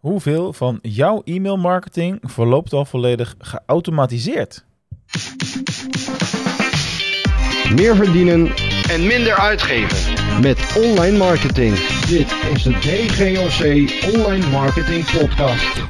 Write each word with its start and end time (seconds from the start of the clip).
Hoeveel 0.00 0.52
van 0.52 0.78
jouw 0.82 1.22
e-mailmarketing 1.24 2.18
verloopt 2.22 2.72
al 2.72 2.84
volledig 2.84 3.34
geautomatiseerd? 3.38 4.64
Meer 7.74 7.96
verdienen 7.96 8.50
en 8.90 9.06
minder 9.06 9.38
uitgeven. 9.38 10.42
met 10.42 10.76
online 10.76 11.18
marketing. 11.18 11.74
Dit 12.08 12.32
is 12.54 12.62
de 12.62 12.70
DGOC 12.70 13.64
Online 14.14 14.50
Marketing 14.50 15.04
Podcast. 15.18 15.82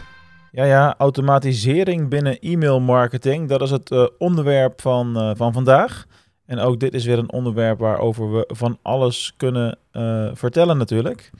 Ja, 0.52 0.64
ja, 0.64 0.94
automatisering 0.98 2.08
binnen 2.08 2.38
e-mailmarketing. 2.38 3.48
Dat 3.48 3.62
is 3.62 3.70
het 3.70 3.90
eh, 3.90 4.06
onderwerp 4.18 4.80
van, 4.80 5.16
eh, 5.16 5.30
van 5.34 5.52
vandaag. 5.52 6.06
En 6.46 6.58
ook 6.58 6.80
dit 6.80 6.94
is 6.94 7.04
weer 7.04 7.18
een 7.18 7.32
onderwerp 7.32 7.78
waarover 7.78 8.32
we 8.32 8.44
van 8.48 8.78
alles 8.82 9.34
kunnen 9.36 9.78
eh, 9.92 10.30
vertellen 10.32 10.78
natuurlijk. 10.78 11.30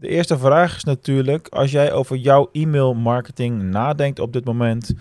De 0.00 0.08
eerste 0.08 0.38
vraag 0.38 0.76
is 0.76 0.84
natuurlijk, 0.84 1.48
als 1.48 1.70
jij 1.70 1.92
over 1.92 2.16
jouw 2.16 2.48
e-mailmarketing 2.52 3.62
nadenkt 3.62 4.18
op 4.18 4.32
dit 4.32 4.44
moment, 4.44 4.94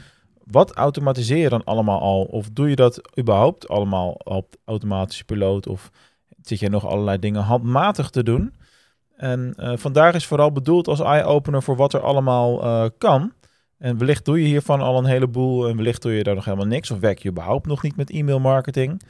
wat 0.43 0.73
automatiseer 0.73 1.37
je 1.37 1.49
dan 1.49 1.63
allemaal 1.63 1.99
al? 1.99 2.23
Of 2.23 2.49
doe 2.49 2.69
je 2.69 2.75
dat 2.75 3.01
überhaupt 3.19 3.67
allemaal 3.67 4.11
op 4.11 4.55
automatische 4.65 5.23
piloot? 5.23 5.67
Of 5.67 5.91
zit 6.41 6.59
je 6.59 6.69
nog 6.69 6.87
allerlei 6.87 7.19
dingen 7.19 7.41
handmatig 7.41 8.09
te 8.09 8.23
doen? 8.23 8.53
En 9.15 9.53
eh, 9.55 9.77
vandaag 9.77 10.15
is 10.15 10.25
vooral 10.25 10.51
bedoeld 10.51 10.87
als 10.87 10.99
eye-opener 10.99 11.63
voor 11.63 11.75
wat 11.75 11.93
er 11.93 12.01
allemaal 12.01 12.63
eh, 12.63 12.85
kan. 12.97 13.33
En 13.77 13.97
wellicht 13.97 14.25
doe 14.25 14.41
je 14.41 14.47
hiervan 14.47 14.81
al 14.81 14.97
een 14.97 15.05
heleboel 15.05 15.67
en 15.67 15.75
wellicht 15.75 16.01
doe 16.01 16.11
je 16.11 16.23
daar 16.23 16.35
nog 16.35 16.45
helemaal 16.45 16.67
niks. 16.67 16.91
Of 16.91 16.99
werk 16.99 17.19
je 17.19 17.29
überhaupt 17.29 17.67
nog 17.67 17.83
niet 17.83 17.95
met 17.95 18.09
e-mailmarketing. 18.09 19.01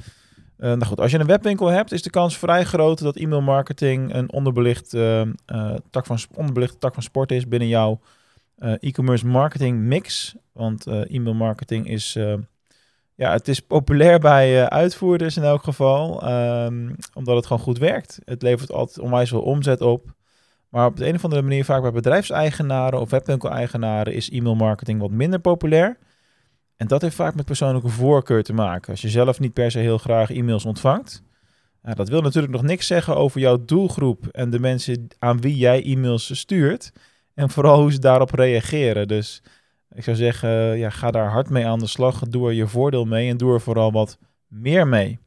Uh, 0.60 0.66
nou 0.66 0.86
goed, 0.86 1.00
als 1.00 1.12
je 1.12 1.20
een 1.20 1.26
webwinkel 1.26 1.68
hebt, 1.68 1.92
is 1.92 2.02
de 2.02 2.10
kans 2.10 2.38
vrij 2.38 2.64
groot 2.64 3.02
dat 3.02 3.16
e-mailmarketing 3.16 4.14
een 4.14 4.32
onderbelicht, 4.32 4.94
uh, 4.94 5.22
uh, 5.22 5.32
tak 5.90 6.06
van, 6.06 6.18
onderbelichte 6.36 6.78
tak 6.78 6.94
van 6.94 7.04
sport 7.04 7.32
is 7.32 7.48
binnen 7.48 7.68
jouw 7.68 8.00
e-commerce 8.80 9.28
marketing 9.28 9.80
mix. 9.80 10.36
Want 10.52 10.88
e-mailmarketing 10.88 11.88
is, 11.90 12.14
ja, 13.16 13.32
het 13.32 13.48
is 13.48 13.60
populair 13.60 14.20
bij 14.20 14.70
uitvoerders 14.70 15.38
in 15.38 15.44
elk 15.44 15.64
geval, 15.64 16.30
um, 16.30 16.96
omdat 17.14 17.36
het 17.36 17.46
gewoon 17.46 17.64
goed 17.64 17.78
werkt. 17.78 18.20
Het 18.26 18.42
levert 18.42 18.72
altijd 18.72 19.00
onwijs 19.00 19.30
veel 19.30 19.42
omzet 19.42 19.82
op. 19.82 20.14
Maar 20.70 20.86
op 20.86 20.98
de 20.98 21.08
een 21.08 21.16
of 21.16 21.24
andere 21.24 21.42
manier, 21.42 21.66
vaak 21.66 21.82
bij 21.82 21.92
bedrijfseigenaren 21.92 23.00
of 23.00 23.10
webwinkel-eigenaren, 23.10 24.14
is 24.14 24.30
e-mailmarketing 24.30 25.00
wat 25.00 25.12
minder 25.12 25.40
populair. 25.40 25.98
En 26.80 26.88
dat 26.88 27.02
heeft 27.02 27.16
vaak 27.16 27.36
met 27.36 27.46
persoonlijke 27.46 27.88
voorkeur 27.88 28.44
te 28.44 28.54
maken. 28.54 28.92
Als 28.92 29.02
je 29.02 29.10
zelf 29.10 29.40
niet 29.40 29.54
per 29.54 29.72
se 29.72 29.80
heel 29.80 29.98
graag 29.98 30.32
e-mails 30.32 30.66
ontvangt. 30.66 31.24
Dat 31.82 32.10
wil 32.10 32.22
natuurlijk 32.22 32.54
nog 32.54 32.62
niks 32.62 32.88
zeggen 32.88 33.16
over 33.16 33.40
jouw 33.40 33.66
doelgroep 33.66 34.28
en 34.28 34.50
de 34.50 34.60
mensen 34.60 35.08
aan 35.20 35.42
wie 35.42 35.58
jij 35.58 35.84
e-mails 35.84 36.40
stuurt. 36.40 36.92
En 37.34 37.50
vooral 37.50 37.82
hoe 37.82 37.92
ze 37.92 38.00
daarop 38.00 38.32
reageren. 38.32 39.08
Dus 39.08 39.42
ik 39.92 40.04
zou 40.04 40.16
zeggen, 40.16 40.78
ja, 40.78 40.90
ga 40.90 41.12
daar 41.12 41.30
hard 41.30 41.50
mee 41.50 41.66
aan 41.66 41.80
de 41.80 41.88
slag. 41.88 42.20
Doe 42.20 42.48
er 42.48 42.54
je 42.54 42.68
voordeel 42.68 43.06
mee 43.06 43.30
en 43.30 43.38
doe 43.38 43.54
er 43.54 43.62
vooral 43.62 43.92
wat 43.92 44.18
meer 44.48 44.88
mee. 44.88 45.20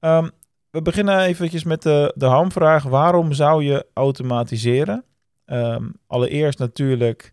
Um, 0.00 0.30
we 0.70 0.82
beginnen 0.82 1.20
eventjes 1.20 1.64
met 1.64 1.82
de, 1.82 2.12
de 2.16 2.26
hamvraag. 2.26 2.82
Waarom 2.82 3.32
zou 3.32 3.64
je 3.64 3.86
automatiseren? 3.94 5.04
Um, 5.46 5.92
allereerst 6.06 6.58
natuurlijk 6.58 7.32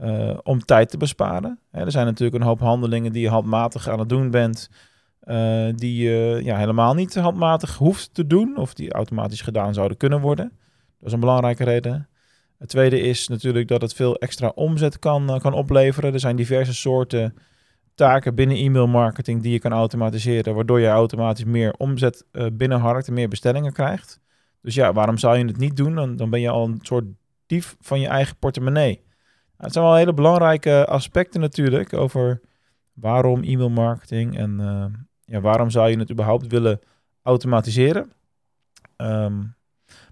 uh, 0.00 0.38
om 0.42 0.64
tijd 0.64 0.90
te 0.90 0.96
besparen. 0.96 1.58
Hè, 1.70 1.80
er 1.80 1.90
zijn 1.90 2.06
natuurlijk 2.06 2.40
een 2.40 2.48
hoop 2.48 2.60
handelingen 2.60 3.12
die 3.12 3.22
je 3.22 3.28
handmatig 3.28 3.88
aan 3.88 3.98
het 3.98 4.08
doen 4.08 4.30
bent, 4.30 4.70
uh, 5.24 5.68
die 5.74 6.02
je 6.02 6.40
ja, 6.44 6.56
helemaal 6.56 6.94
niet 6.94 7.14
handmatig 7.14 7.76
hoeft 7.76 8.14
te 8.14 8.26
doen, 8.26 8.56
of 8.56 8.74
die 8.74 8.92
automatisch 8.92 9.40
gedaan 9.40 9.74
zouden 9.74 9.96
kunnen 9.96 10.20
worden. 10.20 10.52
Dat 10.98 11.08
is 11.08 11.12
een 11.12 11.20
belangrijke 11.20 11.64
reden. 11.64 12.08
Het 12.58 12.68
tweede 12.68 13.00
is 13.00 13.28
natuurlijk 13.28 13.68
dat 13.68 13.82
het 13.82 13.94
veel 13.94 14.16
extra 14.16 14.52
omzet 14.54 14.98
kan, 14.98 15.30
uh, 15.30 15.38
kan 15.38 15.52
opleveren. 15.52 16.12
Er 16.12 16.20
zijn 16.20 16.36
diverse 16.36 16.74
soorten 16.74 17.34
taken 17.94 18.34
binnen 18.34 18.56
e-mail 18.56 18.86
marketing 18.86 19.42
die 19.42 19.52
je 19.52 19.58
kan 19.58 19.72
automatiseren, 19.72 20.54
waardoor 20.54 20.80
je 20.80 20.88
automatisch 20.88 21.44
meer 21.44 21.74
omzet 21.78 22.24
binnenharkt 22.52 23.08
en 23.08 23.14
meer 23.14 23.28
bestellingen 23.28 23.72
krijgt. 23.72 24.20
Dus 24.62 24.74
ja, 24.74 24.92
waarom 24.92 25.18
zou 25.18 25.38
je 25.38 25.44
het 25.44 25.58
niet 25.58 25.76
doen? 25.76 25.94
Dan, 25.94 26.16
dan 26.16 26.30
ben 26.30 26.40
je 26.40 26.48
al 26.48 26.64
een 26.64 26.78
soort 26.82 27.04
dief 27.46 27.76
van 27.80 28.00
je 28.00 28.06
eigen 28.06 28.36
portemonnee. 28.38 29.02
Het 29.62 29.72
zijn 29.72 29.84
wel 29.84 29.94
hele 29.94 30.14
belangrijke 30.14 30.86
aspecten 30.86 31.40
natuurlijk 31.40 31.92
over 31.92 32.40
waarom 32.92 33.42
e-mail 33.42 33.70
marketing 33.70 34.36
en 34.38 34.58
uh, 34.60 34.84
ja, 35.24 35.40
waarom 35.40 35.70
zou 35.70 35.90
je 35.90 35.98
het 35.98 36.10
überhaupt 36.10 36.46
willen 36.46 36.80
automatiseren. 37.22 38.12
Um, 38.96 39.54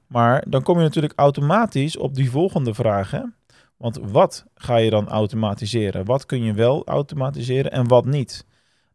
maar 0.07 0.45
dan 0.49 0.63
kom 0.63 0.77
je 0.77 0.83
natuurlijk 0.83 1.13
automatisch 1.17 1.97
op 1.97 2.15
die 2.15 2.31
volgende 2.31 2.75
vragen. 2.75 3.35
Want 3.77 3.99
wat 4.03 4.45
ga 4.55 4.77
je 4.77 4.91
dan 4.91 5.09
automatiseren? 5.09 6.05
Wat 6.05 6.27
kun 6.27 6.43
je 6.43 6.53
wel 6.53 6.87
automatiseren 6.87 7.73
en 7.73 7.89
wat 7.89 8.05
niet? 8.05 8.47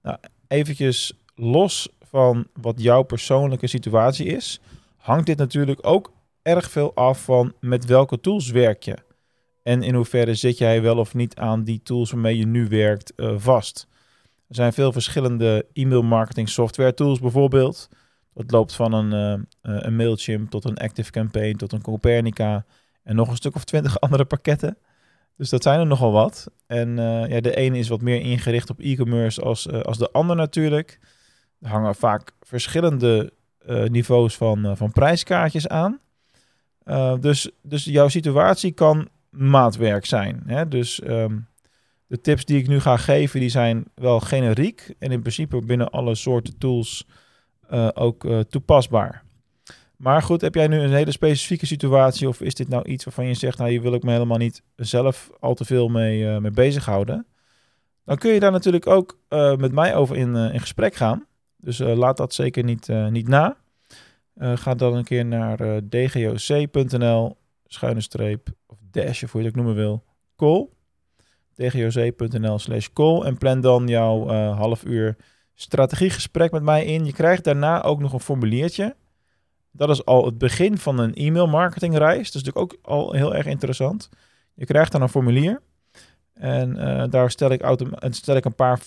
Nou, 0.02 0.18
eventjes 0.48 1.14
los 1.36 1.90
van 2.02 2.48
wat 2.62 2.82
jouw 2.82 3.02
persoonlijke 3.02 3.68
situatie 3.68 4.26
is, 4.26 4.60
hangt 4.98 5.26
dit 5.26 5.38
natuurlijk 5.38 5.80
ook 5.82 6.14
erg 6.42 6.70
veel 6.70 6.96
af 6.96 7.24
van 7.24 7.54
met 7.60 7.86
welke 7.86 8.20
tools 8.20 8.52
werk 8.52 8.84
je. 8.84 9.05
En 9.66 9.84
in 9.84 9.96
hoeverre 9.96 10.36
zit 10.36 10.58
jij 10.58 10.82
wel 10.82 10.98
of 10.98 11.14
niet 11.14 11.36
aan 11.36 11.64
die 11.64 11.82
tools 11.84 12.12
waarmee 12.12 12.38
je 12.38 12.46
nu 12.46 12.68
werkt 12.68 13.14
uh, 13.16 13.34
vast? 13.38 13.88
Er 14.48 14.56
zijn 14.56 14.74
veel 14.74 14.92
verschillende 14.92 15.66
e-mail 15.74 16.04
marketing 16.04 16.50
software 16.50 16.94
tools 16.94 17.20
bijvoorbeeld. 17.20 17.90
Dat 18.34 18.52
loopt 18.52 18.76
van 18.76 18.94
een, 18.94 19.46
uh, 19.62 19.80
een 19.84 19.96
Mailchimp 19.96 20.50
tot 20.50 20.66
een 20.66 20.78
Active 20.78 21.12
Campaign 21.12 21.58
tot 21.58 21.72
een 21.72 21.82
Copernica 21.82 22.66
en 23.04 23.16
nog 23.16 23.30
een 23.30 23.36
stuk 23.36 23.56
of 23.56 23.64
twintig 23.64 24.00
andere 24.06 24.26
pakketten. 24.26 24.78
Dus 25.38 25.50
dat 25.50 25.64
zijn 25.64 25.80
er 25.80 25.86
nogal 25.86 26.12
wat. 26.12 26.52
En 26.68 26.98
ja, 27.30 27.42
de 27.42 27.56
ene 27.56 27.78
is 27.78 27.88
wat 27.88 28.02
meer 28.02 28.22
ingericht 28.22 28.70
op 28.70 28.80
e-commerce 28.80 29.42
als, 29.42 29.72
als 29.72 29.98
de 29.98 30.12
ander 30.12 30.36
natuurlijk. 30.36 31.00
Er 31.62 31.70
hangen 31.70 31.96
vaak 31.96 32.32
verschillende 32.42 33.34
niveaus 33.88 34.36
van, 34.36 34.78
van 34.78 34.92
prijskaartjes 34.92 35.68
aan. 35.68 36.00
dus, 37.20 37.52
dus 37.62 37.84
jouw 37.84 38.08
situatie 38.08 38.72
kan 38.72 39.10
maatwerk 39.38 40.06
zijn. 40.06 40.44
Hè? 40.46 40.68
Dus 40.68 41.02
um, 41.08 41.48
de 42.08 42.22
tips 42.22 42.46
die 42.46 42.58
ik 42.58 42.68
nu 42.68 42.80
ga 42.80 42.98
geven, 42.98 43.40
die 43.40 43.50
zijn 43.50 43.86
wel 43.96 44.20
generiek 44.20 44.94
en 45.00 45.12
in 45.12 45.20
principe 45.20 45.62
binnen 45.62 45.90
alle 45.90 46.16
soorten 46.16 46.58
tools 46.58 47.08
uh, 47.72 47.90
ook 47.94 48.24
uh, 48.24 48.40
toepasbaar. 48.40 49.24
Maar 49.98 50.22
goed, 50.22 50.42
heb 50.42 50.56
jij 50.56 50.68
nu 50.68 50.80
een 50.80 50.94
hele 50.94 51.12
specifieke 51.12 51.66
situatie 51.66 52.28
of 52.28 52.42
is 52.42 52.56
dit 52.56 52.68
nou 52.70 52.86
iets 52.88 53.04
waarvan 53.04 53.28
je 53.28 53.34
zegt, 53.34 53.58
nou 53.58 53.70
hier 53.70 53.82
wil 53.82 53.94
ik 53.94 54.04
me 54.04 54.12
helemaal 54.12 54.38
niet 54.38 54.62
zelf 54.76 55.30
al 55.40 55.54
te 55.54 55.66
veel 55.66 55.88
mee, 55.88 56.22
uh, 56.22 56.38
mee 56.38 56.52
bezighouden? 56.52 57.26
Dan 58.06 58.18
kun 58.18 58.32
je 58.32 58.40
daar 58.40 58.52
natuurlijk 58.52 58.88
ook 58.88 59.20
met 59.58 59.72
mij 59.72 59.96
over 59.96 60.16
in, 60.16 60.36
in 60.36 60.60
gesprek 60.60 60.96
gaan. 60.96 61.26
Dus 61.58 61.78
laat 61.78 62.18
dat 62.18 62.34
zeker 62.34 62.64
niet, 62.64 62.88
niet 63.10 63.28
na. 63.28 63.58
ga 64.38 64.74
dan 64.76 64.96
een 64.96 65.04
keer 65.04 65.26
naar 65.26 65.82
dgoc.nl 65.90 67.38
schuine 67.66 68.02
streep 68.02 68.50
dash, 68.96 69.24
of 69.24 69.32
hoe 69.32 69.42
je 69.42 69.48
het 69.48 69.58
ook 69.58 69.64
noemen 69.64 69.84
wil, 69.84 70.04
call. 70.36 70.68
dgoc.nl 71.56 72.60
slash 72.60 72.88
call. 72.94 73.22
En 73.22 73.38
plan 73.38 73.62
dan 73.62 73.88
jouw 73.88 74.32
uh, 74.32 74.58
half 74.58 74.86
uur 74.86 75.16
strategiegesprek 75.54 76.52
met 76.52 76.64
mij 76.64 76.86
in. 76.86 77.06
Je 77.06 77.14
krijgt 77.14 77.44
daarna 77.44 77.84
ook 77.84 78.00
nog 78.00 78.14
een 78.14 78.20
formuliertje. 78.20 78.96
Dat 79.72 79.90
is 79.90 80.06
al 80.06 80.26
het 80.26 80.38
begin 80.38 80.78
van 80.78 81.00
een 81.00 81.14
e-mail 81.14 81.48
marketingreis. 81.48 82.32
Dat 82.32 82.36
is 82.36 82.44
natuurlijk 82.44 82.74
ook 82.74 82.80
al 82.82 83.14
heel 83.14 83.36
erg 83.36 83.46
interessant. 83.46 84.10
Je 84.54 84.66
krijgt 84.66 84.92
dan 84.92 85.02
een 85.02 85.10
formulier. 85.10 85.62
En 86.34 86.78
uh, 86.78 87.04
daar 87.10 87.32
stel 87.32 87.50
ik, 87.50 87.76
stel 88.10 88.36
ik 88.36 88.46
een 88.46 88.56
paar 88.56 88.80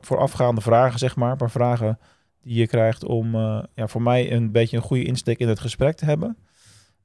voorafgaande 0.00 0.60
vragen, 0.60 0.98
zeg 0.98 1.16
maar. 1.16 1.30
Een 1.30 1.36
paar 1.36 1.50
vragen 1.50 1.98
die 2.40 2.58
je 2.58 2.66
krijgt 2.66 3.04
om 3.04 3.34
uh, 3.34 3.62
ja, 3.74 3.86
voor 3.88 4.02
mij 4.02 4.32
een 4.32 4.52
beetje 4.52 4.76
een 4.76 4.82
goede 4.82 5.04
insteek 5.04 5.38
in 5.38 5.48
het 5.48 5.60
gesprek 5.60 5.96
te 5.96 6.04
hebben. 6.04 6.36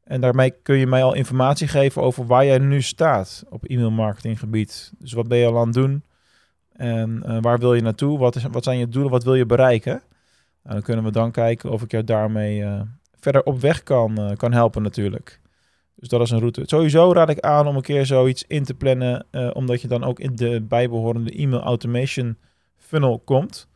En 0.07 0.21
daarmee 0.21 0.53
kun 0.63 0.77
je 0.77 0.87
mij 0.87 1.03
al 1.03 1.13
informatie 1.13 1.67
geven 1.67 2.01
over 2.01 2.25
waar 2.25 2.45
jij 2.45 2.57
nu 2.57 2.81
staat 2.81 3.43
op 3.49 3.65
e-mail 3.65 3.91
marketinggebied. 3.91 4.93
Dus 4.99 5.13
wat 5.13 5.27
ben 5.27 5.37
je 5.37 5.45
al 5.45 5.57
aan 5.57 5.65
het 5.65 5.73
doen? 5.73 6.03
En 6.71 7.23
uh, 7.25 7.37
waar 7.41 7.59
wil 7.59 7.73
je 7.73 7.81
naartoe? 7.81 8.17
Wat, 8.17 8.35
is, 8.35 8.43
wat 8.51 8.63
zijn 8.63 8.77
je 8.77 8.87
doelen? 8.87 9.11
Wat 9.11 9.23
wil 9.23 9.35
je 9.35 9.45
bereiken? 9.45 10.01
Nou, 10.63 10.75
dan 10.75 10.81
kunnen 10.81 11.03
we 11.03 11.11
dan 11.11 11.31
kijken 11.31 11.71
of 11.71 11.81
ik 11.81 11.91
jou 11.91 12.03
daarmee 12.03 12.59
uh, 12.59 12.81
verder 13.19 13.43
op 13.43 13.59
weg 13.59 13.83
kan, 13.83 14.19
uh, 14.19 14.35
kan 14.35 14.51
helpen 14.53 14.81
natuurlijk. 14.81 15.39
Dus 15.95 16.09
dat 16.09 16.21
is 16.21 16.31
een 16.31 16.39
route. 16.39 16.63
Sowieso 16.65 17.13
raad 17.13 17.29
ik 17.29 17.39
aan 17.39 17.67
om 17.67 17.75
een 17.75 17.81
keer 17.81 18.05
zoiets 18.05 18.43
in 18.47 18.63
te 18.63 18.73
plannen, 18.73 19.25
omdat 19.53 19.81
je 19.81 19.87
dan 19.87 20.03
ook 20.03 20.19
in 20.19 20.35
de 20.35 20.61
bijbehorende 20.61 21.31
e-mail 21.31 21.61
automation 21.61 22.37
funnel 22.75 23.19
komt. 23.19 23.67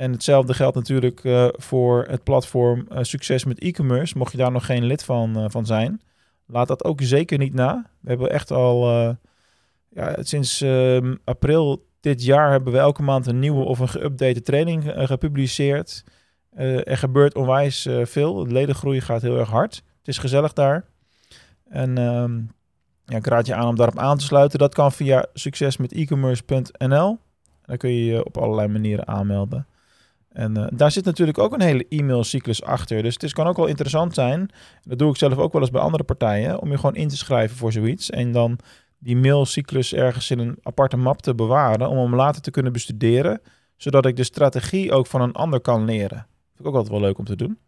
En 0.00 0.12
hetzelfde 0.12 0.54
geldt 0.54 0.76
natuurlijk 0.76 1.24
uh, 1.24 1.48
voor 1.52 2.04
het 2.08 2.24
platform 2.24 2.86
uh, 2.92 2.98
Succes 3.02 3.44
met 3.44 3.58
e-commerce. 3.58 4.18
Mocht 4.18 4.32
je 4.32 4.38
daar 4.38 4.52
nog 4.52 4.66
geen 4.66 4.84
lid 4.84 5.04
van, 5.04 5.38
uh, 5.38 5.44
van 5.48 5.66
zijn, 5.66 6.00
laat 6.46 6.68
dat 6.68 6.84
ook 6.84 7.00
zeker 7.02 7.38
niet 7.38 7.54
na. 7.54 7.90
We 8.00 8.08
hebben 8.08 8.30
echt 8.30 8.50
al 8.50 8.88
ja, 9.88 10.16
sinds 10.20 10.60
ehm, 10.60 11.14
april 11.24 11.88
dit 12.00 12.24
jaar 12.24 12.50
hebben 12.50 12.72
we 12.72 12.78
elke 12.78 13.02
maand 13.02 13.26
een 13.26 13.38
nieuwe 13.38 13.64
of 13.64 13.78
een 13.78 13.88
geüpdate 13.88 14.42
training 14.42 14.92
gepubliceerd. 14.96 16.04
er 16.54 16.96
gebeurt 16.96 17.34
onwijs 17.34 17.88
veel. 18.02 18.34
De 18.34 18.52
ledengroei 18.52 19.00
gaat 19.00 19.22
heel 19.22 19.38
erg 19.38 19.50
hard. 19.50 19.74
Het 19.74 20.08
is 20.08 20.18
gezellig 20.18 20.52
daar. 20.52 20.84
En 21.68 21.98
um, 21.98 22.50
Ja, 23.04 23.16
ik 23.16 23.26
raad 23.26 23.46
je 23.46 23.54
aan 23.54 23.68
om 23.68 23.76
daarop 23.76 23.98
aan 23.98 24.18
te 24.18 24.24
sluiten. 24.24 24.58
Dat 24.58 24.74
kan 24.74 24.92
via 24.92 25.26
succesmetecommerce.nl. 25.32 27.18
Daar 27.64 27.76
kun 27.76 27.90
je 27.90 28.04
je 28.04 28.24
op 28.24 28.38
allerlei 28.38 28.68
manieren 28.68 29.08
aanmelden. 29.08 29.66
En 30.30 30.58
uh, 30.58 30.66
daar 30.72 30.90
zit 30.90 31.04
natuurlijk 31.04 31.38
ook 31.38 31.52
een 31.52 31.60
hele 31.60 31.86
e-mailcyclus 31.88 32.62
achter. 32.62 33.02
Dus 33.02 33.16
het 33.18 33.32
kan 33.32 33.46
ook 33.46 33.56
wel 33.56 33.66
interessant 33.66 34.14
zijn. 34.14 34.50
Dat 34.82 34.98
doe 34.98 35.10
ik 35.10 35.16
zelf 35.16 35.36
ook 35.36 35.52
wel 35.52 35.60
eens 35.60 35.70
bij 35.70 35.80
andere 35.80 36.04
partijen. 36.04 36.60
Om 36.60 36.70
je 36.70 36.76
gewoon 36.76 36.94
in 36.96 37.08
te 37.08 37.16
schrijven 37.16 37.56
voor 37.56 37.72
zoiets. 37.72 38.10
En 38.10 38.32
dan 38.32 38.58
die 38.98 39.16
mailcyclus 39.16 39.94
ergens 39.94 40.30
in 40.30 40.38
een 40.38 40.58
aparte 40.62 40.96
map 40.96 41.22
te 41.22 41.34
bewaren. 41.34 41.88
Om 41.88 41.98
hem 41.98 42.14
later 42.14 42.42
te 42.42 42.50
kunnen 42.50 42.72
bestuderen. 42.72 43.40
Zodat 43.76 44.06
ik 44.06 44.16
de 44.16 44.24
strategie 44.24 44.92
ook 44.92 45.06
van 45.06 45.20
een 45.20 45.32
ander 45.32 45.60
kan 45.60 45.84
leren. 45.84 46.26
Vind 46.46 46.60
ik 46.60 46.66
ook 46.66 46.74
altijd 46.74 46.92
wel 46.92 47.00
leuk 47.00 47.18
om 47.18 47.24
te 47.24 47.36
doen. 47.36 47.58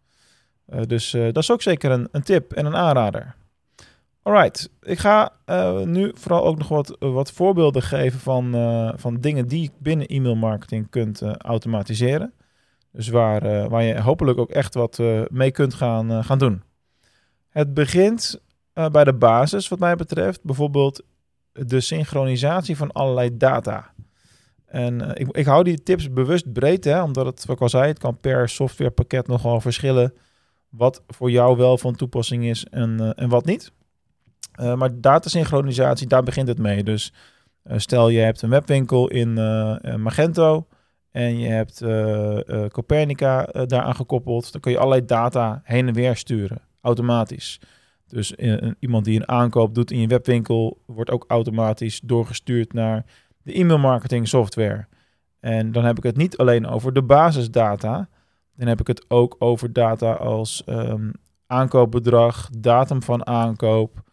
Uh, 0.73 0.81
dus 0.87 1.13
uh, 1.13 1.23
dat 1.23 1.37
is 1.37 1.51
ook 1.51 1.61
zeker 1.61 1.91
een, 1.91 2.07
een 2.11 2.23
tip 2.23 2.53
en 2.53 2.65
een 2.65 2.75
aanrader. 2.75 3.35
Alright, 4.21 4.69
ik 4.81 4.99
ga 4.99 5.31
nu 5.85 6.11
vooral 6.15 6.45
ook 6.45 6.57
nog 6.57 6.67
wat, 6.67 6.95
wat 6.99 7.31
voorbeelden 7.31 7.81
geven 7.81 8.19
van, 8.19 8.51
van 8.97 9.19
dingen 9.19 9.47
die 9.47 9.61
je 9.61 9.69
binnen 9.77 10.07
e-mail 10.07 10.35
marketing 10.35 10.89
kunt 10.89 11.21
automatiseren. 11.21 12.33
Dus 12.93 13.07
waar, 13.07 13.69
waar 13.69 13.83
je 13.83 14.01
hopelijk 14.01 14.37
ook 14.37 14.49
echt 14.49 14.73
wat 14.73 14.99
mee 15.27 15.51
kunt 15.51 15.73
gaan, 15.73 16.23
gaan 16.23 16.37
doen. 16.37 16.63
Het 17.49 17.73
begint 17.73 18.41
bij 18.91 19.03
de 19.03 19.13
basis 19.13 19.67
wat 19.67 19.79
mij 19.79 19.95
betreft. 19.95 20.43
Bijvoorbeeld 20.43 21.03
de 21.51 21.79
synchronisatie 21.79 22.77
van 22.77 22.91
allerlei 22.91 23.37
data. 23.37 23.91
En 24.65 25.15
ik, 25.15 25.27
ik 25.37 25.45
hou 25.45 25.63
die 25.63 25.83
tips 25.83 26.13
bewust 26.13 26.53
breed, 26.53 26.83
hè, 26.83 27.01
omdat 27.03 27.25
het, 27.25 27.45
wat 27.45 27.55
ik 27.55 27.61
al 27.61 27.69
zei, 27.69 27.87
het 27.87 27.99
kan 27.99 28.17
per 28.17 28.49
softwarepakket 28.49 29.27
nogal 29.27 29.61
verschillen 29.61 30.13
wat 30.69 31.01
voor 31.07 31.31
jou 31.31 31.57
wel 31.57 31.77
van 31.77 31.95
toepassing 31.95 32.45
is 32.45 32.65
en, 32.65 33.13
en 33.15 33.29
wat 33.29 33.45
niet. 33.45 33.71
Maar 34.75 34.99
datasynchronisatie, 35.01 36.07
daar 36.07 36.23
begint 36.23 36.47
het 36.47 36.57
mee. 36.57 36.83
Dus 36.83 37.13
stel 37.63 38.09
je 38.09 38.19
hebt 38.19 38.41
een 38.41 38.49
webwinkel 38.49 39.07
in 39.07 39.33
Magento 40.01 40.67
en 41.13 41.39
je 41.39 41.47
hebt 41.47 41.83
Copernica 42.71 43.43
daaraan 43.45 43.95
gekoppeld. 43.95 44.51
Dan 44.51 44.61
kun 44.61 44.71
je 44.71 44.77
allerlei 44.77 45.05
data 45.05 45.61
heen 45.63 45.87
en 45.87 45.93
weer 45.93 46.15
sturen, 46.15 46.61
automatisch. 46.81 47.59
Dus 48.07 48.35
iemand 48.79 49.05
die 49.05 49.19
een 49.19 49.27
aankoop 49.27 49.75
doet 49.75 49.91
in 49.91 49.99
je 49.99 50.07
webwinkel, 50.07 50.81
wordt 50.85 51.09
ook 51.09 51.25
automatisch 51.27 51.99
doorgestuurd 52.03 52.73
naar 52.73 53.05
de 53.41 53.53
e-mail 53.53 53.79
marketing 53.79 54.27
software. 54.27 54.87
En 55.39 55.71
dan 55.71 55.85
heb 55.85 55.97
ik 55.97 56.03
het 56.03 56.17
niet 56.17 56.37
alleen 56.37 56.67
over 56.67 56.93
de 56.93 57.03
basisdata. 57.03 58.09
Dan 58.55 58.67
heb 58.67 58.79
ik 58.79 58.87
het 58.87 59.05
ook 59.07 59.35
over 59.39 59.73
data 59.73 60.13
als 60.13 60.63
um, 60.65 61.11
aankoopbedrag, 61.47 62.49
datum 62.57 63.03
van 63.03 63.27
aankoop, 63.27 64.03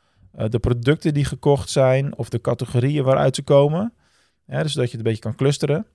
de 0.49 0.59
producten 0.59 1.15
die 1.15 1.25
gekocht 1.25 1.71
zijn 1.71 2.17
of 2.17 2.29
de 2.29 2.41
categorieën 2.41 3.05
waaruit 3.05 3.35
ze 3.35 3.43
komen. 3.43 3.93
Ja, 4.47 4.63
dus 4.63 4.73
dat 4.73 4.85
je 4.91 4.97
het 4.97 5.07
een 5.07 5.13
beetje 5.13 5.29
kan 5.29 5.35
clusteren. 5.35 5.87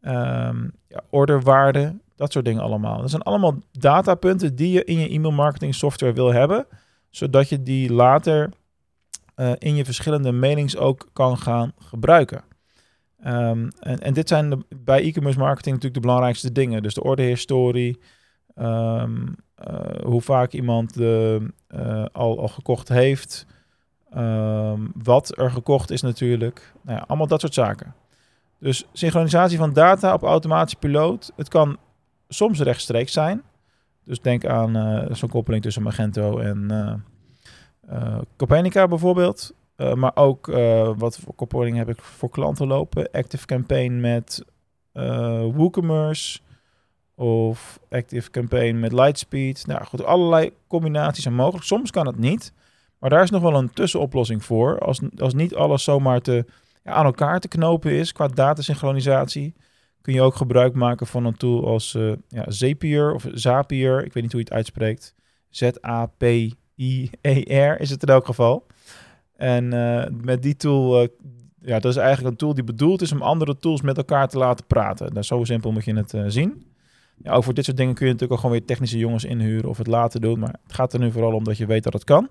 Um, 0.00 0.72
orderwaarde, 1.10 1.96
dat 2.16 2.32
soort 2.32 2.44
dingen 2.44 2.62
allemaal. 2.62 3.00
Dat 3.00 3.10
zijn 3.10 3.22
allemaal 3.22 3.54
datapunten 3.72 4.56
die 4.56 4.72
je 4.72 4.84
in 4.84 4.98
je 4.98 5.08
e-mail 5.08 5.32
marketing 5.32 5.74
software 5.74 6.12
wil 6.12 6.32
hebben, 6.32 6.66
zodat 7.10 7.48
je 7.48 7.62
die 7.62 7.92
later 7.92 8.50
uh, 9.36 9.52
in 9.58 9.74
je 9.74 9.84
verschillende 9.84 10.32
mailings 10.32 10.76
ook 10.76 11.08
kan 11.12 11.38
gaan 11.38 11.72
gebruiken. 11.78 12.42
Um, 13.26 13.68
en, 13.78 14.14
dit 14.14 14.28
zijn 14.28 14.50
de, 14.50 14.58
bij 14.76 15.02
e-commerce 15.02 15.38
marketing 15.38 15.74
natuurlijk 15.74 15.94
de 15.94 16.06
belangrijkste 16.06 16.52
dingen. 16.52 16.82
Dus 16.82 16.94
de 16.94 17.02
orderhistorie, 17.02 18.00
um, 18.56 19.36
uh, 19.68 20.04
hoe 20.04 20.20
vaak 20.20 20.52
iemand 20.52 20.94
de, 20.94 21.40
al, 22.12 22.40
al 22.40 22.48
gekocht 22.48 22.88
heeft, 22.88 23.46
wat 24.94 25.38
er 25.38 25.50
gekocht 25.50 25.90
is 25.90 26.02
natuurlijk. 26.02 26.72
Nou 26.82 26.98
ja, 26.98 27.04
allemaal 27.06 27.26
dat 27.26 27.40
soort 27.40 27.54
zaken. 27.54 27.94
Dus 28.58 28.86
synchronisatie 28.92 29.58
van 29.58 29.72
data 29.72 30.14
op 30.14 30.22
automatische 30.22 30.78
piloot. 30.78 31.32
Het 31.36 31.48
kan 31.48 31.76
soms 32.28 32.60
rechtstreeks 32.60 33.12
zijn. 33.12 33.42
Dus 34.04 34.20
denk 34.20 34.46
aan 34.46 34.76
uh, 34.76 35.14
zo'n 35.14 35.28
koppeling 35.28 35.62
tussen 35.62 35.82
Magento 35.82 36.38
en 36.38 36.66
uh, 37.90 38.18
Copernica 38.36 38.88
bijvoorbeeld. 38.88 39.54
maar 39.94 40.12
ook 40.16 40.46
wat 40.96 41.18
voor 41.18 41.34
koppeling 41.34 41.76
heb 41.76 41.88
ik 41.88 42.02
voor 42.02 42.28
klanten 42.28 42.66
lopen. 42.66 43.10
Active 43.10 43.46
Campaign 43.46 44.00
met 44.00 44.44
WooCommerce. 45.52 46.40
Of 47.14 47.80
Active 47.90 48.30
Campaign 48.30 48.80
met 48.80 48.92
Lightspeed. 48.92 49.66
Nou 49.66 49.84
goed, 49.84 50.04
allerlei 50.04 50.52
combinaties 50.66 51.22
zijn 51.22 51.34
mogelijk. 51.34 51.64
Soms 51.64 51.90
kan 51.90 52.06
het 52.06 52.18
niet. 52.18 52.52
Maar 52.98 53.10
daar 53.10 53.22
is 53.22 53.30
nog 53.30 53.42
wel 53.42 53.54
een 53.54 53.72
tussenoplossing 53.72 54.44
voor. 54.44 54.78
Als, 54.78 55.00
als 55.16 55.34
niet 55.34 55.54
alles 55.54 55.84
zomaar 55.84 56.20
te, 56.20 56.44
aan 56.88 57.04
elkaar 57.04 57.40
te 57.40 57.48
knopen 57.48 57.92
is 57.92 58.12
qua 58.12 58.28
datasynchronisatie, 58.28 59.54
kun 60.00 60.14
je 60.14 60.22
ook 60.22 60.34
gebruik 60.34 60.74
maken 60.74 61.06
van 61.06 61.24
een 61.24 61.36
tool 61.36 61.66
als 61.66 61.94
uh, 61.94 62.12
ja, 62.28 62.44
Zapier 62.46 63.14
of 63.14 63.26
Zapier. 63.32 64.04
Ik 64.04 64.12
weet 64.12 64.22
niet 64.22 64.32
hoe 64.32 64.40
je 64.40 64.46
het 64.46 64.56
uitspreekt. 64.56 65.14
Z-A-P-I-E-R 65.50 66.60
is 67.80 67.90
het 67.90 68.02
in 68.02 68.08
elk 68.08 68.26
geval. 68.26 68.66
En 69.36 69.74
uh, 69.74 70.04
met 70.22 70.42
die 70.42 70.56
tool, 70.56 71.02
uh, 71.02 71.08
ja, 71.60 71.78
dat 71.78 71.92
is 71.92 71.96
eigenlijk 71.96 72.30
een 72.30 72.36
tool 72.36 72.54
die 72.54 72.64
bedoeld 72.64 73.02
is 73.02 73.12
om 73.12 73.22
andere 73.22 73.58
tools 73.58 73.82
met 73.82 73.96
elkaar 73.96 74.28
te 74.28 74.38
laten 74.38 74.66
praten. 74.66 75.12
Nou, 75.12 75.24
zo 75.24 75.44
simpel 75.44 75.72
moet 75.72 75.84
je 75.84 75.94
het 75.94 76.14
zien. 76.26 76.66
Ja, 77.22 77.32
ook 77.32 77.44
voor 77.44 77.54
dit 77.54 77.64
soort 77.64 77.76
dingen 77.76 77.94
kun 77.94 78.06
je 78.06 78.12
natuurlijk 78.12 78.40
ook 78.40 78.46
gewoon 78.46 78.58
weer 78.58 78.68
technische 78.68 78.98
jongens 78.98 79.24
inhuren 79.24 79.68
of 79.68 79.78
het 79.78 79.86
laten 79.86 80.20
doen. 80.20 80.38
Maar 80.38 80.54
het 80.62 80.74
gaat 80.74 80.92
er 80.92 80.98
nu 80.98 81.10
vooral 81.10 81.32
om 81.32 81.44
dat 81.44 81.56
je 81.56 81.66
weet 81.66 81.82
dat 81.82 81.92
het 81.92 82.04
kan. 82.04 82.28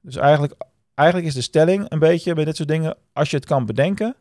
Dus 0.00 0.16
eigenlijk, 0.16 0.54
eigenlijk 1.00 1.28
is 1.28 1.34
de 1.34 1.40
stelling 1.40 1.86
een 1.88 1.98
beetje 1.98 2.34
bij 2.34 2.44
dit 2.44 2.56
soort 2.56 2.68
dingen, 2.68 2.96
als 3.12 3.30
je 3.30 3.36
het 3.36 3.46
kan 3.46 3.66
bedenken, 3.66 4.16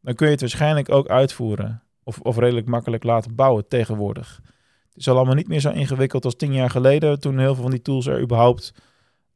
dan 0.00 0.14
kun 0.14 0.26
je 0.26 0.32
het 0.32 0.40
waarschijnlijk 0.40 0.90
ook 0.90 1.08
uitvoeren. 1.08 1.82
Of, 2.02 2.20
of 2.20 2.36
redelijk 2.36 2.66
makkelijk 2.66 3.04
laten 3.04 3.34
bouwen 3.34 3.68
tegenwoordig. 3.68 4.40
Het 4.88 4.98
is 4.98 5.08
al 5.08 5.16
allemaal 5.16 5.34
niet 5.34 5.48
meer 5.48 5.60
zo 5.60 5.70
ingewikkeld 5.70 6.24
als 6.24 6.36
tien 6.36 6.52
jaar 6.52 6.70
geleden, 6.70 7.20
toen 7.20 7.38
heel 7.38 7.54
veel 7.54 7.62
van 7.62 7.70
die 7.70 7.82
tools 7.82 8.06
er 8.06 8.20
überhaupt 8.20 8.74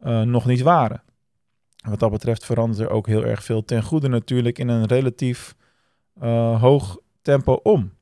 uh, 0.01 0.21
nog 0.21 0.47
niet 0.47 0.61
waren. 0.61 1.03
Wat 1.89 1.99
dat 1.99 2.11
betreft 2.11 2.45
verandert 2.45 2.81
er 2.81 2.91
ook 2.91 3.07
heel 3.07 3.25
erg 3.25 3.45
veel 3.45 3.65
ten 3.65 3.83
goede 3.83 4.09
natuurlijk 4.09 4.59
in 4.59 4.69
een 4.69 4.87
relatief 4.87 5.55
uh, 6.23 6.61
hoog 6.61 6.99
tempo 7.23 7.61
om. 7.63 7.93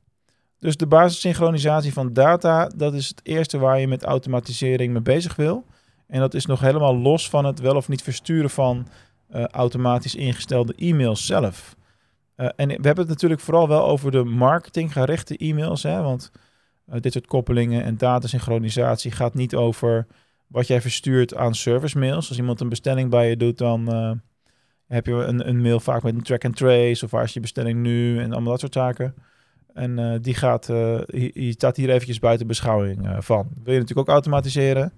Dus 0.59 0.77
de 0.77 0.87
basissynchronisatie 0.87 1.93
van 1.93 2.13
data, 2.13 2.67
dat 2.67 2.93
is 2.93 3.07
het 3.07 3.19
eerste 3.23 3.57
waar 3.57 3.79
je 3.79 3.87
met 3.87 4.03
automatisering 4.03 4.93
mee 4.93 5.01
bezig 5.01 5.35
wil. 5.35 5.65
En 6.13 6.19
dat 6.19 6.33
is 6.33 6.45
nog 6.45 6.59
helemaal 6.59 6.97
los 6.97 7.29
van 7.29 7.45
het 7.45 7.59
wel 7.59 7.75
of 7.75 7.87
niet 7.87 8.01
versturen 8.01 8.49
van 8.49 8.87
uh, 9.35 9.45
automatisch 9.45 10.15
ingestelde 10.15 10.73
e-mails 10.77 11.25
zelf. 11.25 11.75
Uh, 12.37 12.49
en 12.55 12.67
we 12.67 12.73
hebben 12.73 12.97
het 12.97 13.07
natuurlijk 13.07 13.41
vooral 13.41 13.67
wel 13.67 13.87
over 13.87 14.11
de 14.11 14.23
marketinggerichte 14.23 15.37
e-mails. 15.37 15.83
Hè? 15.83 16.01
Want 16.01 16.31
uh, 16.89 16.99
dit 16.99 17.13
soort 17.13 17.27
koppelingen 17.27 17.83
en 17.83 17.97
datasynchronisatie 17.97 19.11
gaat 19.11 19.33
niet 19.33 19.55
over 19.55 20.07
wat 20.47 20.67
jij 20.67 20.81
verstuurt 20.81 21.35
aan 21.35 21.55
service 21.55 21.97
mails. 21.97 22.29
Als 22.29 22.37
iemand 22.37 22.61
een 22.61 22.69
bestelling 22.69 23.09
bij 23.09 23.29
je 23.29 23.37
doet, 23.37 23.57
dan 23.57 23.87
heb 24.87 25.05
je 25.05 25.13
een, 25.13 25.47
een, 25.47 25.61
mail 25.61 25.79
vaak 25.79 26.03
met 26.03 26.15
een 26.15 26.23
track 26.23 26.45
and 26.45 26.55
trace. 26.55 27.05
Of 27.05 27.11
waar 27.11 27.23
is 27.23 27.33
je 27.33 27.39
bestelling 27.39 27.79
nu? 27.79 28.19
En 28.19 28.31
allemaal 28.31 28.51
dat 28.51 28.59
soort 28.59 28.73
zaken. 28.73 29.15
En 29.73 30.21
die 30.21 30.35
gaat, 30.35 30.71
staat 31.49 31.77
hier 31.77 31.89
eventjes 31.89 32.19
buiten 32.19 32.47
beschouwing 32.47 33.15
van. 33.19 33.49
Wil 33.63 33.73
je 33.73 33.79
natuurlijk 33.79 34.09
ook 34.09 34.15
automatiseren. 34.15 34.93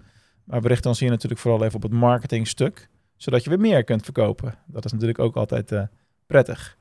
Maar 0.45 0.61
we 0.61 0.67
richten 0.67 0.89
ons 0.89 0.99
hier 0.99 1.09
natuurlijk 1.09 1.41
vooral 1.41 1.63
even 1.63 1.75
op 1.75 1.81
het 1.81 1.91
marketingstuk, 1.91 2.89
zodat 3.15 3.43
je 3.43 3.49
weer 3.49 3.59
meer 3.59 3.83
kunt 3.83 4.03
verkopen. 4.03 4.55
Dat 4.65 4.85
is 4.85 4.91
natuurlijk 4.91 5.19
ook 5.19 5.35
altijd 5.35 5.71
uh, 5.71 5.81
prettig. 6.27 6.77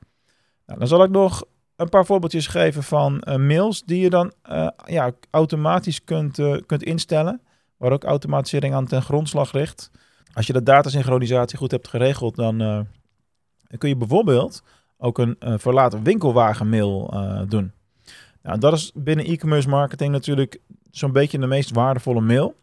Nou, 0.65 0.79
dan 0.79 0.87
zal 0.87 1.03
ik 1.03 1.09
nog 1.09 1.43
een 1.75 1.89
paar 1.89 2.05
voorbeeldjes 2.05 2.47
geven 2.47 2.83
van 2.83 3.23
uh, 3.27 3.35
mails 3.35 3.83
die 3.83 4.01
je 4.01 4.09
dan 4.09 4.33
uh, 4.49 4.67
ja, 4.85 5.11
automatisch 5.29 6.03
kunt, 6.03 6.39
kunt 6.65 6.83
instellen, 6.83 7.41
waar 7.77 7.91
ook 7.91 8.03
automatisering 8.03 8.73
aan 8.73 8.87
ten 8.87 9.01
grondslag 9.01 9.53
ligt. 9.53 9.91
Als 10.33 10.47
je 10.47 10.53
de 10.53 10.63
datasynchronisatie 10.63 11.57
goed 11.57 11.71
hebt 11.71 11.87
geregeld, 11.87 12.35
dan, 12.35 12.57
dan 12.57 13.77
kun 13.77 13.89
je 13.89 13.97
bijvoorbeeld 13.97 14.63
ook 14.97 15.17
een 15.17 15.37
verlaten 15.59 16.03
winkelwagenmail 16.03 17.13
doen. 17.47 17.71
Nou, 18.41 18.59
dat 18.59 18.73
is 18.73 18.91
binnen 18.93 19.25
e-commerce 19.25 19.69
marketing 19.69 20.11
natuurlijk 20.11 20.59
zo'n 20.91 21.11
beetje 21.11 21.39
de 21.39 21.47
meest 21.47 21.71
waardevolle 21.71 22.21
mail. 22.21 22.55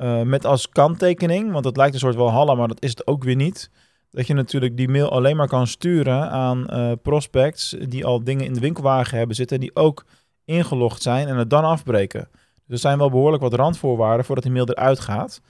Uh, 0.00 0.22
met 0.22 0.46
als 0.46 0.68
kanttekening, 0.68 1.52
want 1.52 1.64
het 1.64 1.76
lijkt 1.76 1.94
een 1.94 2.00
soort 2.00 2.14
Walhalla, 2.14 2.54
maar 2.54 2.68
dat 2.68 2.82
is 2.82 2.90
het 2.90 3.06
ook 3.06 3.24
weer 3.24 3.36
niet. 3.36 3.70
Dat 4.10 4.26
je 4.26 4.34
natuurlijk 4.34 4.76
die 4.76 4.88
mail 4.88 5.10
alleen 5.10 5.36
maar 5.36 5.48
kan 5.48 5.66
sturen 5.66 6.30
aan 6.30 6.66
uh, 6.70 6.92
prospects 7.02 7.76
die 7.88 8.04
al 8.04 8.24
dingen 8.24 8.44
in 8.44 8.52
de 8.52 8.60
winkelwagen 8.60 9.18
hebben 9.18 9.36
zitten, 9.36 9.60
die 9.60 9.76
ook 9.76 10.04
ingelogd 10.44 11.02
zijn 11.02 11.28
en 11.28 11.36
het 11.36 11.50
dan 11.50 11.64
afbreken. 11.64 12.28
Dus 12.32 12.74
er 12.74 12.78
zijn 12.78 12.98
wel 12.98 13.10
behoorlijk 13.10 13.42
wat 13.42 13.54
randvoorwaarden 13.54 14.24
voordat 14.24 14.44
die 14.44 14.52
mail 14.52 14.68
eruit 14.68 15.00
gaat. 15.00 15.40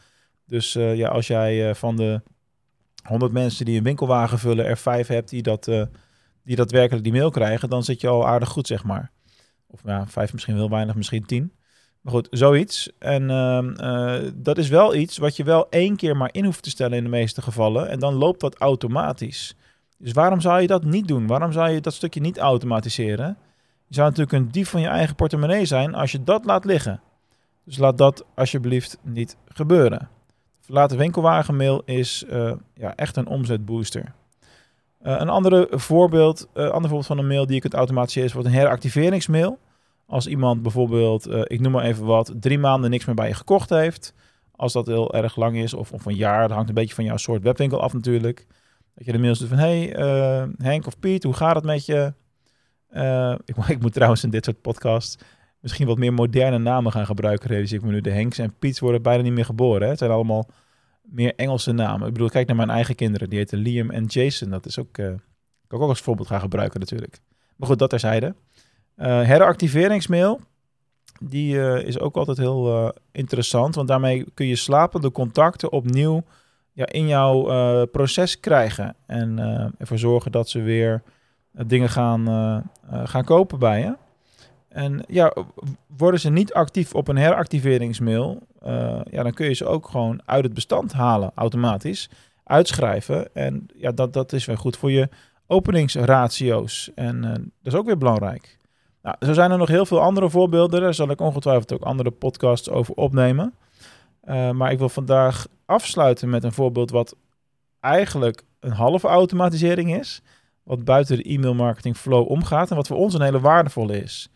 Dus 0.46 0.76
uh, 0.76 0.96
ja, 0.96 1.08
als 1.08 1.26
jij 1.26 1.74
van 1.74 1.96
de 1.96 2.22
100 3.02 3.32
mensen 3.32 3.64
die 3.64 3.78
een 3.78 3.84
winkelwagen 3.84 4.38
vullen, 4.38 4.66
er 4.66 4.78
vijf 4.78 5.06
hebt 5.06 5.28
die, 5.28 5.42
dat, 5.42 5.64
die 6.44 6.56
daadwerkelijk 6.56 7.04
die 7.04 7.12
mail 7.12 7.30
krijgen, 7.30 7.68
dan 7.68 7.82
zit 7.82 8.00
je 8.00 8.08
al 8.08 8.26
aardig 8.26 8.48
goed, 8.48 8.66
zeg 8.66 8.84
maar. 8.84 9.10
Of 9.66 9.80
ja, 9.84 10.06
vijf 10.06 10.32
misschien 10.32 10.54
heel 10.54 10.70
weinig, 10.70 10.94
misschien 10.94 11.26
tien. 11.26 11.52
Maar 12.00 12.12
goed, 12.12 12.28
zoiets. 12.30 12.90
En 12.98 13.30
ehm, 13.30 13.72
eh, 13.72 14.30
dat 14.34 14.58
is 14.58 14.68
wel 14.68 14.94
iets 14.94 15.18
wat 15.18 15.36
je 15.36 15.44
wel 15.44 15.68
één 15.68 15.96
keer 15.96 16.16
maar 16.16 16.28
in 16.32 16.44
hoeft 16.44 16.62
te 16.62 16.70
stellen 16.70 16.96
in 16.96 17.04
de 17.04 17.10
meeste 17.10 17.42
gevallen. 17.42 17.88
En 17.88 17.98
dan 17.98 18.14
loopt 18.14 18.40
dat 18.40 18.58
automatisch. 18.58 19.54
Dus 19.98 20.12
waarom 20.12 20.40
zou 20.40 20.60
je 20.60 20.66
dat 20.66 20.84
niet 20.84 21.08
doen? 21.08 21.26
Waarom 21.26 21.52
zou 21.52 21.70
je 21.70 21.80
dat 21.80 21.94
stukje 21.94 22.20
niet 22.20 22.38
automatiseren? 22.38 23.36
Je 23.86 23.94
zou 23.94 24.08
natuurlijk 24.08 24.36
een 24.36 24.50
dief 24.50 24.68
van 24.68 24.80
je 24.80 24.86
eigen 24.86 25.14
portemonnee 25.14 25.64
zijn 25.64 25.94
als 25.94 26.12
je 26.12 26.24
dat 26.24 26.44
laat 26.44 26.64
liggen. 26.64 27.00
Dus 27.64 27.78
laat 27.78 27.98
dat 27.98 28.24
alsjeblieft 28.34 28.98
niet 29.02 29.36
gebeuren. 29.48 30.08
Verlaten 30.60 30.98
winkelwagenmail 30.98 31.82
is 31.84 32.24
uh, 32.30 32.52
ja, 32.74 32.94
echt 32.96 33.16
een 33.16 33.26
omzetbooster. 33.26 34.12
Uh, 35.02 35.16
een 35.18 35.28
andere 35.28 35.68
voorbeeld, 35.70 36.48
ander 36.54 36.72
voorbeeld 36.72 37.06
van 37.06 37.18
een 37.18 37.26
mail 37.26 37.46
die 37.46 37.54
je 37.54 37.60
kunt 37.60 37.74
automatiseren 37.74 38.28
is 38.28 38.32
bijvoorbeeld 38.32 38.62
een 38.62 38.68
heractiveringsmail. 38.68 39.58
Als 40.10 40.26
iemand 40.26 40.62
bijvoorbeeld, 40.62 41.28
ik 41.50 41.60
noem 41.60 41.72
maar 41.72 41.84
even 41.84 42.04
wat, 42.04 42.34
drie 42.40 42.58
maanden 42.58 42.90
niks 42.90 43.04
meer 43.04 43.14
bij 43.14 43.28
je 43.28 43.34
gekocht 43.34 43.70
heeft. 43.70 44.14
Als 44.56 44.72
dat 44.72 44.86
heel 44.86 45.14
erg 45.14 45.36
lang 45.36 45.56
is, 45.56 45.74
of, 45.74 45.92
of 45.92 46.04
een 46.04 46.14
jaar, 46.14 46.40
dat 46.40 46.50
hangt 46.50 46.68
een 46.68 46.74
beetje 46.74 46.94
van 46.94 47.04
jouw 47.04 47.16
soort 47.16 47.42
webwinkel 47.42 47.80
af 47.80 47.92
natuurlijk. 47.92 48.46
Dat 48.94 49.06
je 49.06 49.12
de 49.12 49.18
doet 49.18 49.48
van, 49.48 49.58
hey 49.58 49.82
Henk 50.56 50.86
of 50.86 50.98
Piet, 50.98 51.22
hoe 51.22 51.34
gaat 51.34 51.54
het 51.54 51.64
met 51.64 51.86
je? 51.86 52.12
ik, 53.44 53.56
ik 53.76 53.80
moet 53.80 53.92
trouwens 53.92 54.24
in 54.24 54.30
dit 54.30 54.44
soort 54.44 54.60
podcasts 54.60 55.18
misschien 55.60 55.86
wat 55.86 55.98
meer 55.98 56.12
moderne 56.12 56.58
namen 56.58 56.92
gaan 56.92 57.06
gebruiken, 57.06 57.48
realiseer 57.48 57.78
ik 57.78 57.84
me 57.84 57.90
nu. 57.90 58.00
De 58.00 58.10
Henks 58.10 58.38
en 58.38 58.54
Piets 58.58 58.80
worden 58.80 59.02
bijna 59.02 59.22
niet 59.22 59.32
meer 59.32 59.44
geboren. 59.44 59.82
Hè? 59.82 59.88
Het 59.88 59.98
zijn 59.98 60.10
allemaal 60.10 60.48
meer 61.02 61.34
Engelse 61.34 61.72
namen. 61.72 62.06
Ik 62.06 62.12
bedoel, 62.12 62.28
kijk 62.28 62.46
naar 62.46 62.56
mijn 62.56 62.70
eigen 62.70 62.94
kinderen. 62.94 63.30
Die 63.30 63.38
heten 63.38 63.58
Liam 63.58 63.90
en 63.90 64.04
Jason. 64.04 64.50
Dat 64.50 64.66
is 64.66 64.78
ook, 64.78 64.98
uh, 64.98 65.06
kan 65.66 65.78
ik 65.78 65.84
ook 65.84 65.88
als 65.88 66.00
voorbeeld 66.00 66.28
gaan 66.28 66.40
gebruiken 66.40 66.80
natuurlijk. 66.80 67.18
Maar 67.56 67.68
goed, 67.68 67.78
dat 67.78 67.90
terzijde. 67.90 68.34
Uh, 68.96 69.06
heractiveringsmail, 69.06 70.40
die 71.20 71.54
uh, 71.54 71.82
is 71.82 71.98
ook 71.98 72.16
altijd 72.16 72.38
heel 72.38 72.94
interessant. 73.12 73.74
Want 73.74 73.88
daarmee 73.88 74.26
kun 74.34 74.46
je 74.46 74.56
slapende 74.56 75.12
contacten 75.12 75.72
opnieuw 75.72 76.22
ja, 76.72 76.86
in 76.86 77.06
jouw 77.06 77.86
proces 77.86 78.40
krijgen. 78.40 78.94
En 79.06 79.38
ervoor 79.78 79.98
zorgen 79.98 80.32
dat 80.32 80.48
ze 80.48 80.60
weer 80.60 81.02
dingen 81.66 81.88
gaan, 81.88 82.24
gaan 83.04 83.24
kopen 83.24 83.58
bij 83.58 83.80
je. 83.80 83.96
En 84.68 85.04
ja, 85.08 85.34
worden 85.96 86.20
ze 86.20 86.30
niet 86.30 86.52
actief 86.52 86.94
op 86.94 87.08
een 87.08 87.16
heractiveringsmail, 87.16 88.38
ja, 89.10 89.22
dan 89.22 89.32
kun 89.32 89.46
je 89.46 89.54
ze 89.54 89.66
ook 89.66 89.88
gewoon 89.88 90.22
uit 90.24 90.44
het 90.44 90.54
bestand 90.54 90.92
halen, 90.92 91.32
automatisch, 91.34 92.10
uitschrijven. 92.44 93.34
En 93.34 93.66
ja, 93.76 93.92
dat, 93.92 94.12
dat 94.12 94.32
is 94.32 94.44
weer 94.44 94.58
goed 94.58 94.76
voor 94.76 94.90
je 94.90 95.08
openingsratio's. 95.46 96.90
En 96.94 97.20
dat 97.62 97.72
is 97.72 97.74
ook 97.74 97.86
weer 97.86 97.98
belangrijk. 97.98 98.58
Nou, 99.02 99.16
zo 99.20 99.32
zijn 99.32 99.50
er 99.50 99.58
nog 99.58 99.68
heel 99.68 99.86
veel 99.86 100.00
andere 100.00 100.30
voorbeelden. 100.30 100.80
Daar 100.80 100.94
zal 100.94 101.10
ik 101.10 101.20
ongetwijfeld 101.20 101.72
ook 101.72 101.82
andere 101.82 102.10
podcasts 102.10 102.70
over 102.70 102.94
opnemen. 102.94 103.54
Uh, 104.24 104.50
maar 104.50 104.72
ik 104.72 104.78
wil 104.78 104.88
vandaag 104.88 105.46
afsluiten 105.66 106.30
met 106.30 106.44
een 106.44 106.52
voorbeeld 106.52 106.90
wat 106.90 107.16
eigenlijk 107.80 108.42
een 108.60 108.72
halve 108.72 109.08
automatisering 109.08 109.94
is. 109.98 110.22
Wat 110.62 110.84
buiten 110.84 111.16
de 111.16 111.22
e-mail 111.22 111.54
marketing 111.54 111.96
flow 111.96 112.30
omgaat 112.30 112.70
en 112.70 112.76
wat 112.76 112.86
voor 112.86 112.96
ons 112.96 113.14
een 113.14 113.22
hele 113.22 113.40
waardevolle 113.40 114.02
is. 114.02 114.30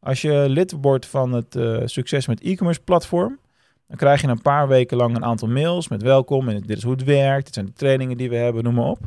Als 0.00 0.22
je 0.22 0.44
lid 0.48 0.74
wordt 0.80 1.06
van 1.06 1.32
het 1.32 1.56
uh, 1.56 1.82
Succes 1.84 2.26
met 2.26 2.40
e-commerce 2.40 2.80
platform, 2.80 3.38
dan 3.86 3.96
krijg 3.96 4.20
je 4.20 4.28
een 4.28 4.42
paar 4.42 4.68
weken 4.68 4.96
lang 4.96 5.16
een 5.16 5.24
aantal 5.24 5.48
mails 5.48 5.88
met 5.88 6.02
welkom 6.02 6.48
en 6.48 6.60
dit 6.60 6.76
is 6.76 6.82
hoe 6.82 6.92
het 6.92 7.04
werkt, 7.04 7.44
dit 7.44 7.54
zijn 7.54 7.66
de 7.66 7.72
trainingen 7.72 8.16
die 8.16 8.28
we 8.28 8.36
hebben, 8.36 8.64
noem 8.64 8.74
maar 8.74 8.84
op. 8.84 8.98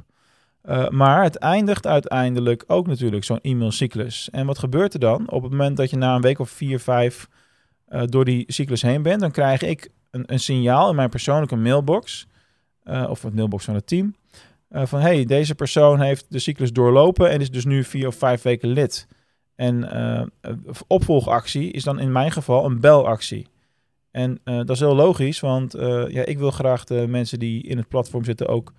Uh, 0.65 0.89
maar 0.89 1.23
het 1.23 1.35
eindigt 1.35 1.87
uiteindelijk 1.87 2.63
ook 2.67 2.87
natuurlijk 2.87 3.23
zo'n 3.23 3.39
e-mailcyclus. 3.41 4.29
En 4.29 4.45
wat 4.45 4.59
gebeurt 4.59 4.93
er 4.93 4.99
dan? 4.99 5.29
Op 5.29 5.41
het 5.41 5.51
moment 5.51 5.77
dat 5.77 5.89
je 5.89 5.97
na 5.97 6.15
een 6.15 6.21
week 6.21 6.39
of 6.39 6.49
vier, 6.49 6.79
vijf 6.79 7.27
uh, 7.89 8.01
door 8.05 8.25
die 8.25 8.43
cyclus 8.47 8.81
heen 8.81 9.01
bent, 9.01 9.19
dan 9.19 9.31
krijg 9.31 9.61
ik 9.61 9.89
een, 10.11 10.23
een 10.25 10.39
signaal 10.39 10.89
in 10.89 10.95
mijn 10.95 11.09
persoonlijke 11.09 11.55
mailbox, 11.55 12.27
of 12.83 13.21
het 13.21 13.35
mailbox 13.35 13.65
van 13.65 13.75
het 13.75 13.87
team, 13.87 14.15
van 14.71 14.99
hey, 14.99 15.25
deze 15.25 15.55
persoon 15.55 16.01
heeft 16.01 16.25
de 16.29 16.39
cyclus 16.39 16.73
doorlopen 16.73 17.29
en 17.29 17.41
is 17.41 17.51
dus 17.51 17.65
nu 17.65 17.83
vier 17.83 18.07
of 18.07 18.15
vijf 18.15 18.41
weken 18.41 18.69
lid. 18.69 19.07
En 19.55 19.75
uh, 19.93 20.53
opvolgactie 20.87 21.71
is 21.71 21.83
dan 21.83 21.99
in 21.99 22.11
mijn 22.11 22.31
geval 22.31 22.65
een 22.65 22.79
belactie. 22.79 23.47
En 24.11 24.39
uh, 24.45 24.57
dat 24.57 24.69
is 24.69 24.79
heel 24.79 24.95
logisch, 24.95 25.39
want 25.39 25.75
uh, 25.75 26.09
ja, 26.09 26.25
ik 26.25 26.37
wil 26.37 26.51
graag 26.51 26.83
de 26.83 27.05
mensen 27.07 27.39
die 27.39 27.63
in 27.63 27.77
het 27.77 27.87
platform 27.87 28.23
zitten 28.23 28.47
ook 28.47 28.73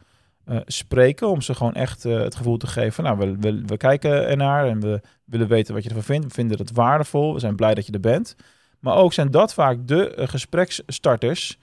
spreken. 0.67 1.29
Om 1.29 1.41
ze 1.41 1.55
gewoon 1.55 1.75
echt 1.75 2.03
het 2.03 2.35
gevoel 2.35 2.57
te 2.57 2.67
geven. 2.67 3.05
Nou, 3.05 3.19
we, 3.19 3.37
we, 3.41 3.63
we 3.67 3.77
kijken 3.77 4.29
ernaar 4.29 4.67
en 4.67 4.81
we 4.81 5.01
willen 5.25 5.49
weten 5.49 5.75
wat 5.75 5.83
je 5.83 5.89
ervan 5.89 6.05
vindt. 6.05 6.27
We 6.27 6.33
vinden 6.33 6.59
het 6.59 6.73
waardevol. 6.73 7.35
We 7.35 7.41
zijn 7.41 7.57
blij 7.57 7.75
dat 7.75 7.87
je 7.87 7.93
er 7.93 8.01
bent. 8.01 8.37
Maar 8.79 8.97
ook 8.97 9.13
zijn 9.13 9.31
dat 9.31 9.55
vaak 9.55 9.87
de 9.87 10.13
gespreksstarters 10.17 11.59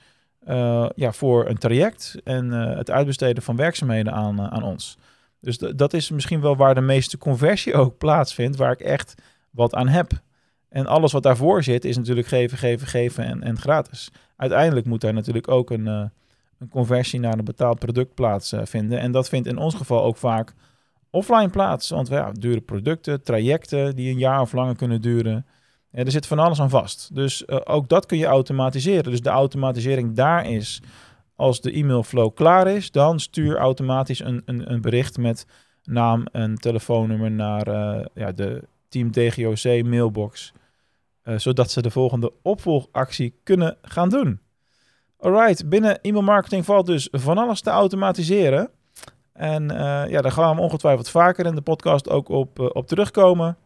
ja, 0.96 1.12
voor 1.12 1.48
een 1.48 1.58
traject 1.58 2.16
en 2.24 2.52
het 2.52 2.92
uitbesteden 2.92 3.44
van 3.44 3.56
werkzaamheden 3.56 4.14
aan, 4.14 4.42
aan 4.42 4.64
ons. 4.64 4.98
Dus 5.42 5.58
dat 5.58 5.94
is 5.94 6.10
misschien 6.10 6.42
wel 6.42 6.56
waar 6.56 6.76
de 6.76 6.82
meeste 6.82 7.18
conversie 7.18 7.74
ook 7.74 7.98
plaatsvindt, 8.06 8.58
waar 8.58 8.72
ik 8.72 8.80
echt 8.80 9.16
wat 9.50 9.76
aan 9.76 9.88
heb. 9.88 10.12
En 10.70 10.86
alles 10.86 11.12
wat 11.12 11.24
daarvoor 11.24 11.64
zit 11.64 11.86
is 11.86 11.98
natuurlijk 11.98 12.28
geven, 12.28 12.58
geven, 12.58 12.88
geven 12.88 13.24
en, 13.24 13.44
en 13.44 13.58
gratis. 13.58 14.12
Uiteindelijk 14.36 14.86
moet 14.86 15.02
daar 15.02 15.14
natuurlijk 15.14 15.48
ook 15.48 15.70
een, 15.70 15.86
uh, 15.86 16.04
een 16.60 16.70
conversie 16.70 17.20
naar 17.20 17.38
een 17.38 17.46
betaald 17.46 17.80
product 17.80 18.14
plaatsvinden. 18.14 18.98
Uh, 18.98 19.04
en 19.04 19.12
dat 19.12 19.30
vindt 19.30 19.48
in 19.48 19.58
ons 19.58 19.76
geval 19.76 20.04
ook 20.04 20.18
vaak 20.18 20.54
offline 21.10 21.50
plaats. 21.50 21.90
Want 21.90 22.08
ja, 22.08 22.32
dure 22.32 22.62
producten, 22.62 23.24
trajecten 23.24 23.96
die 23.96 24.12
een 24.12 24.18
jaar 24.18 24.42
of 24.42 24.54
langer 24.54 24.76
kunnen 24.76 25.02
duren. 25.02 25.46
Er 25.92 26.12
zit 26.12 26.28
van 26.28 26.40
alles 26.40 26.62
aan 26.62 26.70
vast. 26.70 27.16
Dus 27.16 27.44
uh, 27.48 27.58
ook 27.64 27.90
dat 27.90 28.06
kun 28.06 28.18
je 28.18 28.26
automatiseren. 28.26 29.12
Dus 29.12 29.22
de 29.22 29.30
automatisering 29.30 30.16
daar 30.16 30.50
is 30.50 30.82
als 31.36 31.62
de 31.62 31.78
e-mailflow 31.78 32.36
klaar 32.36 32.68
is, 32.68 32.92
dan 32.92 33.20
stuur 33.20 33.58
automatisch 33.58 34.20
een, 34.20 34.42
een, 34.46 34.72
een 34.72 34.82
bericht 34.82 35.18
met 35.18 35.46
naam 35.84 36.26
en 36.32 36.56
telefoonnummer 36.56 37.32
naar 37.32 37.68
uh, 37.68 38.06
ja, 38.14 38.32
de 38.32 38.68
Team 38.90 39.12
DGOC 39.12 39.84
mailbox. 39.84 40.54
Zodat 41.36 41.72
ze 41.72 41.82
de 41.82 41.92
volgende 41.92 42.34
opvolgactie 42.42 43.40
kunnen 43.44 43.78
gaan 43.82 44.10
doen. 44.10 44.40
Alright, 45.22 45.70
binnen 45.70 46.02
e-mail 46.02 46.24
marketing 46.24 46.66
valt 46.66 46.86
dus 46.86 47.08
van 47.12 47.38
alles 47.38 47.62
te 47.62 47.70
automatiseren. 47.70 48.70
En 49.34 49.64
uh, 49.64 50.10
ja, 50.10 50.22
daar 50.22 50.32
gaan 50.32 50.56
we 50.56 50.62
ongetwijfeld 50.62 51.10
vaker 51.10 51.46
in 51.46 51.56
de 51.56 51.62
podcast 51.62 52.10
ook 52.10 52.30
op, 52.30 52.60
op 52.60 52.88
terugkomen. 52.88 53.58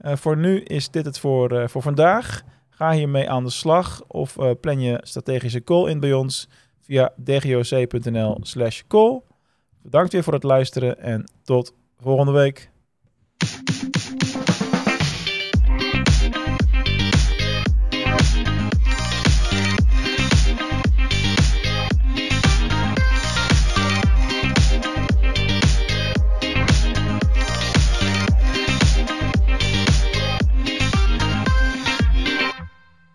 voor 0.00 0.36
nu 0.36 0.60
is 0.60 0.90
dit 0.90 1.04
het 1.04 1.18
voor, 1.18 1.68
voor 1.70 1.82
vandaag. 1.82 2.42
Ga 2.70 2.92
hiermee 2.92 3.30
aan 3.30 3.44
de 3.44 3.50
slag 3.50 4.02
of 4.06 4.36
plan 4.60 4.80
je 4.80 5.00
strategische 5.02 5.64
call 5.64 5.90
in 5.90 6.00
bij 6.00 6.12
ons 6.12 6.48
via 6.80 7.12
dgoc.nl 7.24 8.38
slash 8.42 8.82
call. 8.88 9.20
Bedankt 9.82 10.12
weer 10.12 10.22
voor 10.22 10.32
het 10.32 10.42
luisteren 10.42 10.98
en 10.98 11.30
tot 11.42 11.74
volgende 11.98 12.32
week. 12.32 12.72